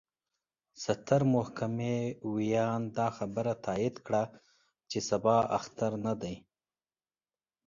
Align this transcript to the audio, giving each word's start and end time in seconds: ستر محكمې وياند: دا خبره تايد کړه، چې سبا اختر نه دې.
ستر 0.83 1.21
محكمې 1.33 1.97
وياند: 2.33 2.85
دا 2.97 3.07
خبره 3.17 3.53
تايد 3.65 3.95
کړه، 4.05 4.23
چې 4.89 4.97
سبا 5.09 5.37
اختر 5.57 5.91
نه 6.05 6.13
دې. 6.21 6.35